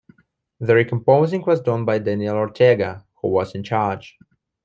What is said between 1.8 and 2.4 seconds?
by Daniel